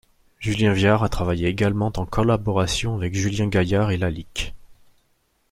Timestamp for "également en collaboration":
1.47-2.95